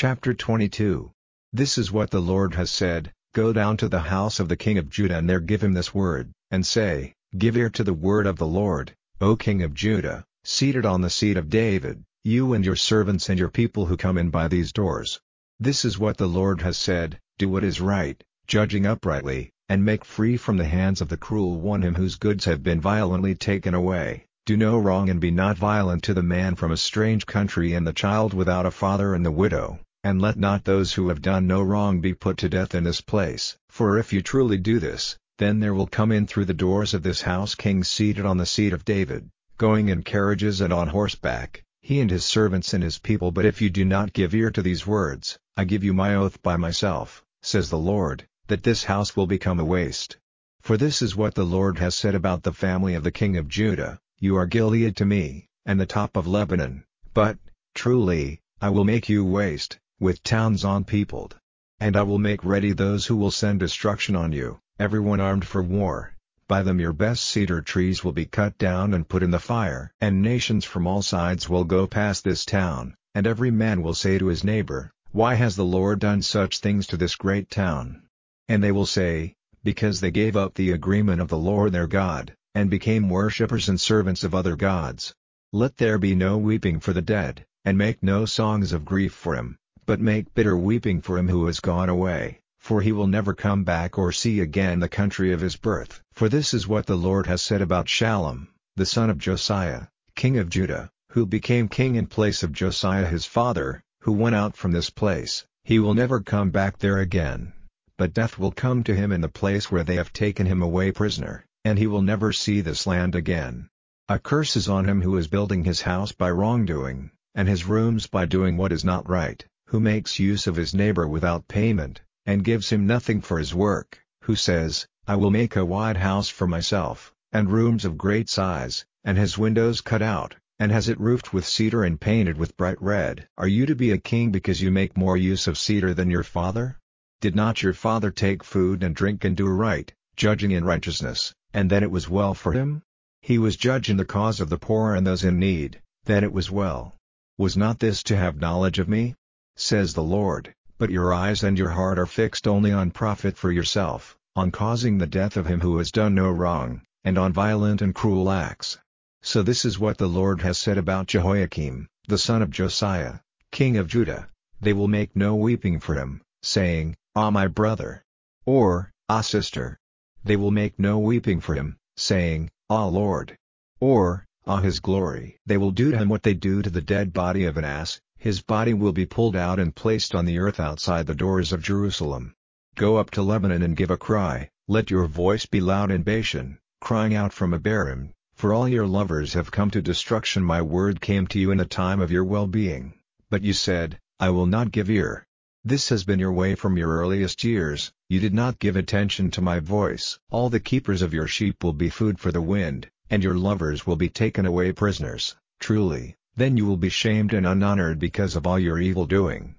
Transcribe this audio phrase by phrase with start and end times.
[0.00, 1.12] Chapter 22
[1.52, 4.78] This is what the Lord has said, Go down to the house of the king
[4.78, 8.26] of Judah and there give him this word, and say, Give ear to the word
[8.26, 12.64] of the Lord, O king of Judah, seated on the seat of David, you and
[12.64, 15.20] your servants and your people who come in by these doors.
[15.58, 20.06] This is what the Lord has said, Do what is right, judging uprightly, and make
[20.06, 23.74] free from the hands of the cruel one him whose goods have been violently taken
[23.74, 24.24] away.
[24.46, 27.86] Do no wrong and be not violent to the man from a strange country and
[27.86, 31.46] the child without a father and the widow, and let not those who have done
[31.46, 33.56] no wrong be put to death in this place.
[33.68, 37.02] For if you truly do this, then there will come in through the doors of
[37.02, 41.62] this house kings seated on the seat of David, going in carriages and on horseback,
[41.82, 43.30] he and his servants and his people.
[43.30, 46.42] But if you do not give ear to these words, I give you my oath
[46.42, 50.16] by myself, says the Lord, that this house will become a waste.
[50.60, 53.48] For this is what the Lord has said about the family of the king of
[53.48, 57.38] Judah, You are Gilead to me, and the top of Lebanon, but,
[57.74, 61.36] truly, I will make you waste, with towns unpeopled.
[61.78, 65.62] And I will make ready those who will send destruction on you, everyone armed for
[65.62, 66.14] war.
[66.48, 69.92] By them your best cedar trees will be cut down and put in the fire.
[70.00, 74.18] And nations from all sides will go past this town, and every man will say
[74.18, 78.02] to his neighbor, Why has the Lord done such things to this great town?
[78.48, 82.34] And they will say, Because they gave up the agreement of the Lord their God,
[82.54, 85.14] and became worshippers and servants of other gods.
[85.52, 89.36] Let there be no weeping for the dead, and make no songs of grief for
[89.36, 89.56] him,
[89.90, 93.64] but make bitter weeping for him who has gone away, for he will never come
[93.64, 96.00] back or see again the country of his birth.
[96.12, 100.38] For this is what the Lord has said about Shallum, the son of Josiah, king
[100.38, 104.70] of Judah, who became king in place of Josiah his father, who went out from
[104.70, 107.52] this place, he will never come back there again
[108.00, 110.90] but death will come to him in the place where they have taken him away
[110.90, 113.68] prisoner, and he will never see this land again.
[114.08, 118.06] A curse is on him who is building his house by wrongdoing, and his rooms
[118.06, 122.42] by doing what is not right, who makes use of his neighbor without payment, and
[122.42, 126.48] gives him nothing for his work, who says, I will make a wide house for
[126.48, 131.32] myself, and rooms of great size, and has windows cut out, and has it roofed
[131.32, 133.28] with cedar and painted with bright red.
[133.38, 136.24] Are you to be a king because you make more use of cedar than your
[136.24, 136.76] father?
[137.20, 141.70] Did not your father take food and drink and do right, judging in righteousness, and
[141.70, 142.82] then it was well for him?
[143.22, 146.50] He was judging the cause of the poor and those in need, then it was
[146.50, 146.96] well.
[147.38, 149.14] Was not this to have knowledge of me?
[149.56, 153.52] Says the Lord, but your eyes and your heart are fixed only on profit for
[153.52, 157.82] yourself, on causing the death of him who has done no wrong, and on violent
[157.82, 158.78] and cruel acts.
[159.22, 163.18] So this is what the Lord has said about Jehoiakim, the son of Josiah,
[163.52, 164.30] king of Judah,
[164.62, 168.02] they will make no weeping for him, saying, Ah my brother!
[168.46, 169.78] Or, Ah sister!
[170.24, 173.36] They will make no weeping for him, saying, Ah Lord!
[173.78, 175.36] Or, Ah his glory!
[175.44, 178.00] They will do to him what they do to the dead body of an ass,
[178.20, 181.62] his body will be pulled out and placed on the earth outside the doors of
[181.62, 182.34] Jerusalem.
[182.74, 186.58] Go up to Lebanon and give a cry, let your voice be loud in Bashan,
[186.82, 191.26] crying out from Abarim, for all your lovers have come to destruction my word came
[191.28, 192.92] to you in the time of your well-being,
[193.30, 195.26] but you said, I will not give ear.
[195.64, 199.40] This has been your way from your earliest years, you did not give attention to
[199.40, 200.18] my voice.
[200.30, 203.86] All the keepers of your sheep will be food for the wind, and your lovers
[203.86, 208.46] will be taken away prisoners, truly, then you will be shamed and unhonored because of
[208.46, 209.54] all your evil doing.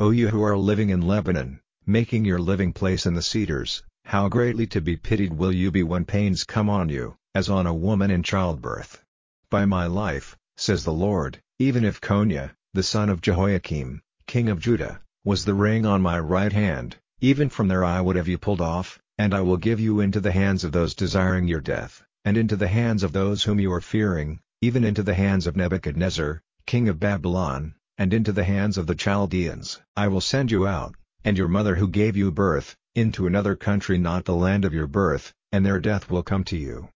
[0.00, 4.30] O you who are living in Lebanon, making your living place in the cedars, how
[4.30, 7.74] greatly to be pitied will you be when pains come on you, as on a
[7.74, 9.04] woman in childbirth.
[9.50, 14.58] By my life, says the Lord, even if Coniah, the son of Jehoiakim, king of
[14.58, 18.38] Judah, was the ring on my right hand, even from there I would have you
[18.38, 22.02] pulled off, and I will give you into the hands of those desiring your death,
[22.24, 25.56] and into the hands of those whom you are fearing, even into the hands of
[25.56, 29.80] Nebuchadnezzar, king of Babylon, and into the hands of the Chaldeans.
[29.96, 33.98] I will send you out, and your mother who gave you birth, into another country
[33.98, 36.88] not the land of your birth, and their death will come to you.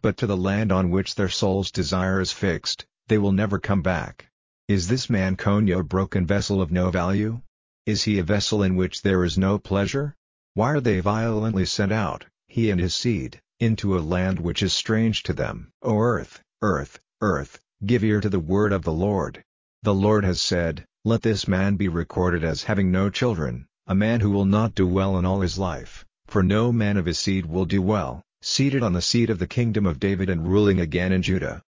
[0.00, 3.82] But to the land on which their soul's desire is fixed, they will never come
[3.82, 4.26] back.
[4.66, 7.40] Is this man Coniah a broken vessel of no value?
[7.86, 10.16] Is he a vessel in which there is no pleasure?
[10.54, 14.72] Why are they violently sent out, he and his seed, into a land which is
[14.72, 15.70] strange to them?
[15.82, 19.42] O earth, earth, earth, give ear to the word of the Lord.
[19.82, 24.20] The Lord has said, Let this man be recorded as having no children, a man
[24.20, 27.46] who will not do well in all his life, for no man of his seed
[27.46, 31.12] will do well, seated on the seat of the kingdom of David and ruling again
[31.12, 31.62] in Judah.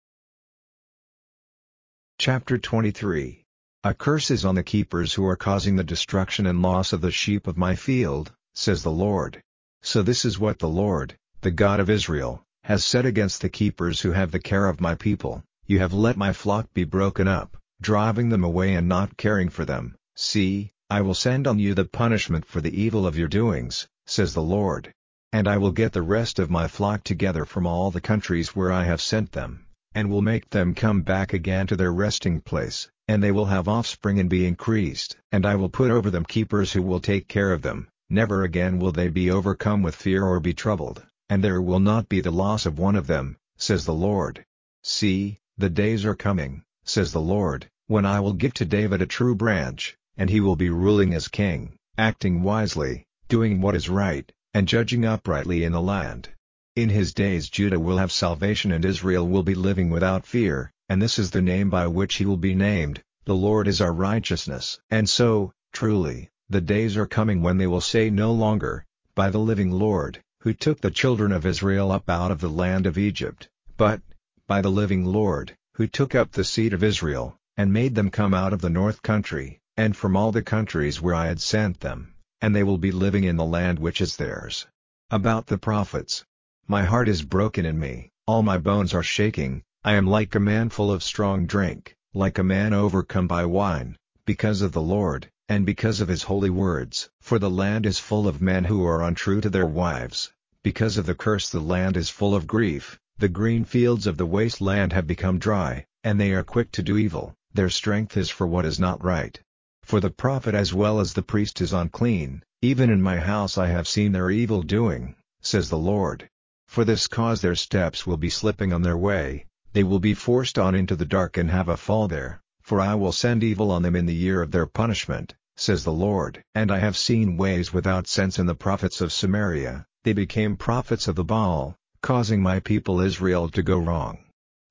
[2.19, 3.43] Chapter 23
[3.85, 7.11] a curse is on the keepers who are causing the destruction and loss of the
[7.11, 9.43] sheep of my field, says the Lord.
[9.81, 13.99] So this is what the Lord, the God of Israel, has said against the keepers
[13.99, 17.57] who have the care of my people, you have let my flock be broken up,
[17.81, 19.93] driving them away and not caring for them.
[20.15, 24.33] See, I will send on you the punishment for the evil of your doings, says
[24.33, 24.93] the Lord.
[25.33, 28.71] And I will get the rest of my flock together from all the countries where
[28.71, 32.89] I have sent them, and will make them come back again to their resting place,
[33.09, 35.17] and they will have offspring and be increased.
[35.33, 38.79] And I will put over them keepers who will take care of them, never again
[38.79, 42.29] will they be overcome with fear or be troubled, and there will not be the
[42.29, 44.45] loss of one of them, says the Lord.
[44.83, 49.07] See, the days are coming, says the Lord, when I will give to David a
[49.07, 54.31] true branch, and he will be ruling as king, acting wisely, doing what is right,
[54.53, 56.29] and judging uprightly in the land.
[56.75, 61.01] In his days Judah will have salvation and Israel will be living without fear, and
[61.01, 64.79] this is the name by which he will be named, the Lord is our righteousness.
[64.91, 69.39] And so, truly, the days are coming when they will say no longer, by the
[69.39, 73.47] living Lord, who took the children of Israel up out of the land of Egypt,
[73.77, 74.01] but,
[74.45, 78.33] by the living Lord, who took up the seed of Israel, and made them come
[78.33, 82.13] out of the north country, and from all the countries where I had sent them,
[82.41, 84.67] and they will be living in the land which is theirs.
[85.09, 86.25] About the prophets.
[86.67, 90.41] My heart is broken in me, all my bones are shaking, I am like a
[90.41, 93.95] man full of strong drink, like a man overcome by wine,
[94.25, 97.09] because of the Lord, and because of his holy words.
[97.21, 100.31] For the land is full of men who are untrue to their wives,
[100.63, 104.25] because of the curse the land is full of grief, the green fields of the
[104.25, 108.29] waste land have become dry, and they are quick to do evil, their strength is
[108.29, 109.39] for what is not right.
[109.83, 113.67] For the prophet as well as the priest is unclean, even in my house I
[113.67, 116.29] have seen their evil doing, says the Lord.
[116.69, 120.57] For this cause their steps will be slipping on their way, they will be forced
[120.57, 123.83] on into the dark and have a fall there, for I will send evil on
[123.83, 126.41] them in the year of their punishment, says the Lord.
[126.55, 131.07] And I have seen ways without sense in the prophets of Samaria, they became prophets
[131.07, 134.19] of the Baal, causing my people Israel to go wrong.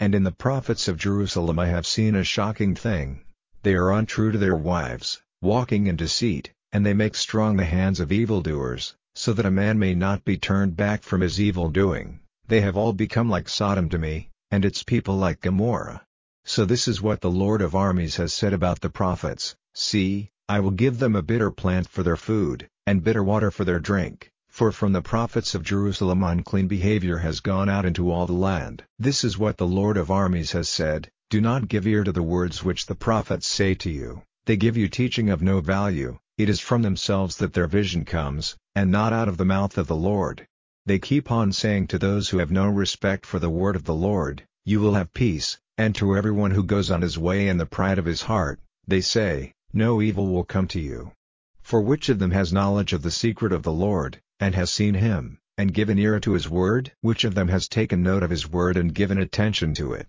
[0.00, 3.24] And in the prophets of Jerusalem I have seen a shocking thing,
[3.62, 8.00] they are untrue to their wives, walking in deceit, and they make strong the hands
[8.00, 12.20] of evildoers, so that a man may not be turned back from his evil doing.
[12.48, 16.02] They have all become like Sodom to me, and its people like Gomorrah.
[16.44, 20.58] So this is what the Lord of armies has said about the prophets, See, I
[20.58, 24.30] will give them a bitter plant for their food, and bitter water for their drink,
[24.48, 28.82] for from the prophets of Jerusalem unclean behavior has gone out into all the land.
[28.98, 32.24] This is what the Lord of armies has said, do not give ear to the
[32.24, 36.48] words which the prophets say to you, they give you teaching of no value, it
[36.48, 39.96] is from themselves that their vision comes, and not out of the mouth of the
[39.96, 40.46] Lord.
[40.84, 43.94] They keep on saying to those who have no respect for the word of the
[43.94, 47.66] Lord, You will have peace, and to everyone who goes on his way in the
[47.66, 51.10] pride of his heart, they say, No evil will come to you.
[51.62, 54.94] For which of them has knowledge of the secret of the Lord, and has seen
[54.94, 56.92] him, and given ear to his word?
[57.00, 60.06] Which of them has taken note of his word and given attention to it?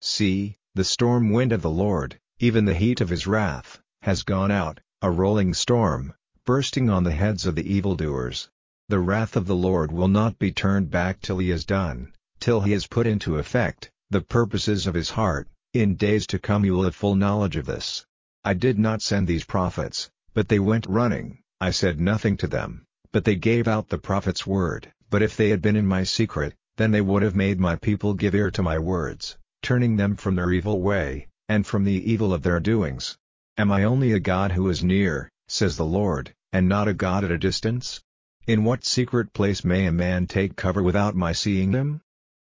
[0.00, 4.52] See, the storm wind of the Lord, even the heat of his wrath, has gone
[4.52, 6.14] out, a rolling storm,
[6.46, 8.48] bursting on the heads of the evildoers.
[8.88, 12.60] The wrath of the Lord will not be turned back till he is done, till
[12.60, 16.74] he has put into effect, the purposes of his heart, in days to come you
[16.74, 18.06] will have full knowledge of this.
[18.44, 22.84] I did not send these prophets, but they went running, I said nothing to them,
[23.12, 24.92] but they gave out the prophet's word.
[25.10, 28.14] But if they had been in my secret, then they would have made my people
[28.14, 32.32] give ear to my words turning them from their evil way, and from the evil
[32.32, 33.18] of their doings.
[33.56, 37.24] Am I only a God who is near, says the Lord, and not a God
[37.24, 38.00] at a distance?
[38.46, 42.00] In what secret place may a man take cover without my seeing them?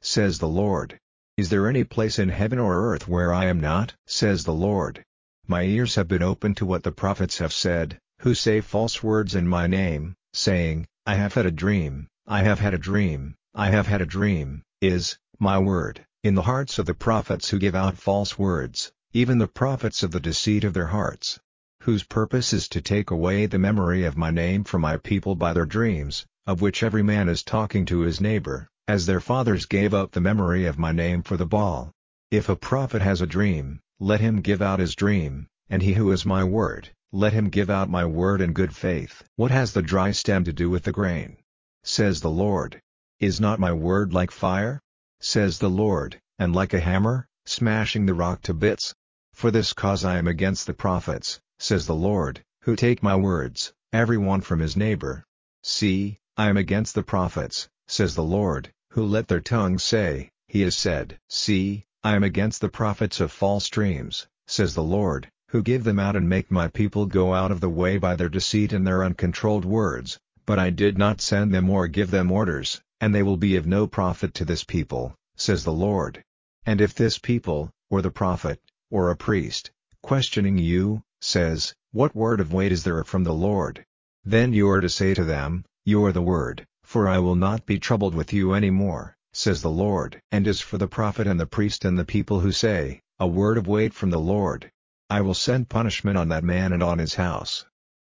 [0.10, 1.00] Says the Lord.
[1.36, 3.94] Is there any place in heaven or earth where I am not?
[4.06, 5.04] Says the Lord.
[5.48, 9.36] My ears have been open to what the prophets have said, who say false words
[9.36, 13.70] in my name, saying, I have had a dream, I have had a dream, I
[13.70, 17.76] have had a dream, is, my word in the hearts of the prophets who give
[17.76, 21.40] out false words, even the prophets of the deceit of their hearts,
[21.84, 25.54] whose purpose is to take away the memory of my name from my people by
[25.54, 29.94] their dreams, of which every man is talking to his neighbor, as their fathers gave
[29.94, 31.92] up the memory of my name for the Baal.
[32.32, 36.12] If a prophet has a dream, let him give out his dream, and he who
[36.12, 39.24] is my word, let him give out my word in good faith.
[39.36, 41.36] What has the dry stem to do with the grain?
[41.84, 42.82] Says the Lord.
[43.20, 44.80] Is not my word like fire?
[45.20, 48.94] says the Lord, and like a hammer, smashing the rock to bits.
[49.34, 53.74] For this cause I am against the prophets, says the Lord, who take my words,
[53.92, 55.26] every one from his neighbor.
[55.64, 60.62] See, I am against the prophets, says the Lord, who let their tongues say, He
[60.62, 61.20] has said.
[61.30, 66.00] See, I am against the prophets of false dreams, says the Lord, who give them
[66.00, 69.04] out and make my people go out of the way by their deceit and their
[69.04, 73.38] uncontrolled words, but I did not send them or give them orders, and they will
[73.38, 76.24] be of no profit to this people, says the Lord.
[76.66, 79.70] And if this people, or the prophet, or a priest,
[80.02, 83.86] questioning you, says, What word of weight is there from the Lord?
[84.26, 87.66] Then you are to say to them, You are the word, for I will not
[87.66, 90.22] be troubled with you any more, says the Lord.
[90.32, 93.58] And as for the prophet and the priest and the people who say, A word
[93.58, 94.72] of weight from the Lord,
[95.10, 97.66] I will send punishment on that man and on his house.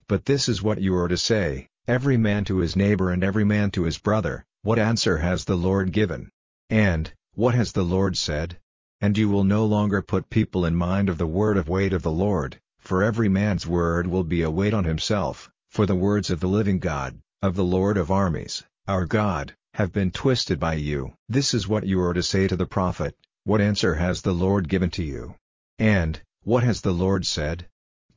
[0.07, 3.43] But this is what you are to say, every man to his neighbor and every
[3.43, 6.29] man to his brother, what answer has the Lord given?
[6.69, 8.57] And, what has the Lord said?
[9.01, 12.01] And you will no longer put people in mind of the word of weight of
[12.01, 16.29] the Lord, for every man's word will be a weight on himself, for the words
[16.29, 20.73] of the living God, of the Lord of armies, our God, have been twisted by
[20.73, 21.13] you.
[21.29, 24.67] This is what you are to say to the prophet, what answer has the Lord
[24.67, 25.35] given to you?
[25.77, 27.67] And, what has the Lord said?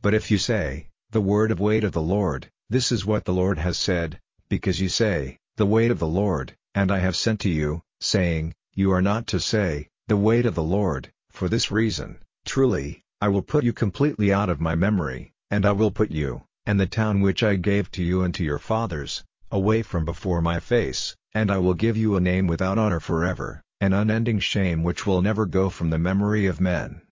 [0.00, 3.34] But if you say, the word of weight of the Lord, this is what the
[3.34, 7.40] Lord has said, because you say, the weight of the Lord, and I have sent
[7.40, 11.70] to you, saying, you are not to say, the weight of the Lord, for this
[11.70, 16.10] reason, truly, I will put you completely out of my memory, and I will put
[16.10, 20.04] you, and the town which I gave to you and to your fathers, away from
[20.04, 24.40] before my face, and I will give you a name without honor forever, an unending
[24.40, 27.02] shame which will never go from the memory of men.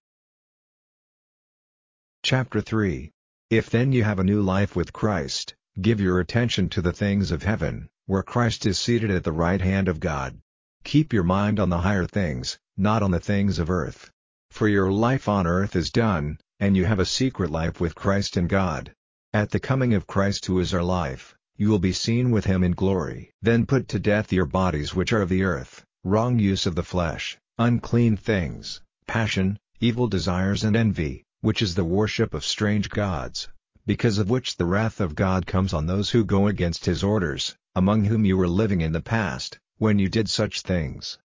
[2.22, 3.12] Chapter 3
[3.50, 7.30] If then you have a new life with Christ, give your attention to the things
[7.30, 10.40] of heaven, where Christ is seated at the right hand of God.
[10.82, 14.10] Keep your mind on the higher things, not on the things of earth.
[14.50, 18.36] For your life on earth is done, and you have a secret life with Christ
[18.36, 18.92] and God.
[19.32, 22.64] At the coming of Christ who is our life, you will be seen with him
[22.64, 23.30] in glory.
[23.42, 26.82] Then put to death your bodies which are of the earth, wrong use of the
[26.82, 33.50] flesh, unclean things, passion, evil desires and envy, which is the worship of strange gods,
[33.84, 37.54] because of which the wrath of God comes on those who go against his orders,
[37.74, 41.18] among whom you were living in the past, when you did such things.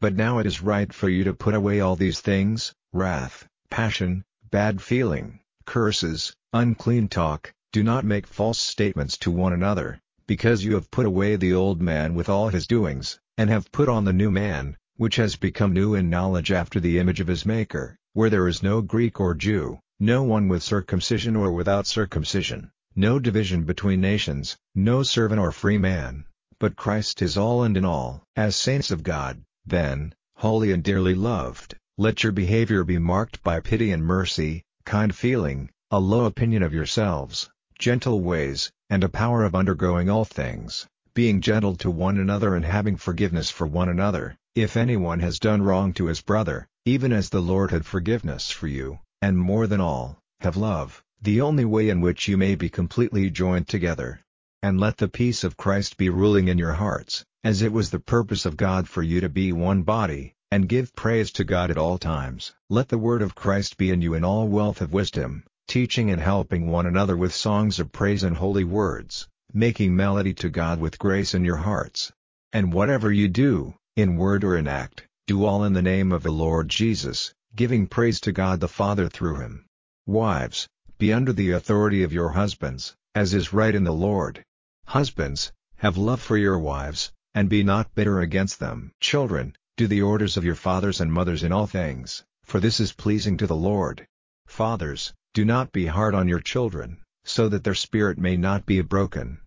[0.00, 4.24] But now it is right for you to put away all these things, wrath, passion,
[4.50, 10.74] bad feeling, curses, unclean talk, do not make false statements to one another, because you
[10.74, 14.12] have put away the old man with all his doings, and have put on the
[14.12, 18.28] new man, which has become new in knowledge after the image of his Maker where
[18.28, 23.64] there is no Greek or Jew, no one with circumcision or without circumcision, no division
[23.64, 26.26] between nations, no servant or free man,
[26.60, 28.22] but Christ is all and in all.
[28.36, 33.60] As saints of God, then, holy and dearly loved, let your behavior be marked by
[33.60, 37.48] pity and mercy, kind feeling, a low opinion of yourselves,
[37.82, 42.64] gentle ways, and a power of undergoing all things, being gentle to one another and
[42.64, 47.28] having forgiveness for one another, if anyone has done wrong to his brother, even as
[47.28, 51.88] the Lord had forgiveness for you, and more than all, have love, the only way
[51.88, 54.20] in which you may be completely joined together.
[54.62, 57.98] And let the peace of Christ be ruling in your hearts, as it was the
[57.98, 61.78] purpose of God for you to be one body, and give praise to God at
[61.78, 62.54] all times.
[62.70, 66.20] Let the word of Christ be in you in all wealth of wisdom, teaching and
[66.20, 70.98] helping one another with songs of praise and holy words, making melody to God with
[70.98, 72.12] grace in your hearts.
[72.52, 76.22] And whatever you do, in word or in act, do all in the name of
[76.22, 79.64] the Lord Jesus, giving praise to God the Father through him.
[80.06, 84.44] Wives, be under the authority of your husbands, as is right in the Lord.
[84.86, 88.92] Husbands, have love for your wives, and be not bitter against them.
[89.00, 92.92] Children, do the orders of your fathers and mothers in all things, for this is
[92.92, 94.06] pleasing to the Lord.
[94.46, 98.82] Fathers, do not be hard on your children, so that their spirit may not be
[98.82, 99.38] broken.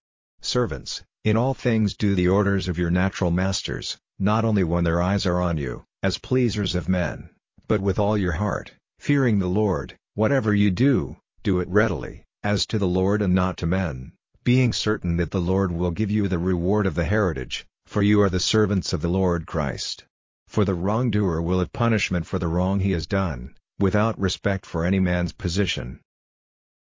[0.42, 5.02] Servants, in all things do the orders of your natural masters, not only when their
[5.02, 7.30] eyes are on you, as pleasers of men,
[7.68, 12.66] but with all your heart, fearing the Lord, whatever you do, do it readily, as
[12.68, 14.14] to the Lord and not to men,
[14.44, 18.22] being certain that the Lord will give you the reward of the heritage, for you
[18.22, 20.04] are the servants of the Lord Christ.
[20.48, 24.86] For the wrongdoer will have punishment for the wrong he has done, without respect for
[24.86, 26.00] any man's position.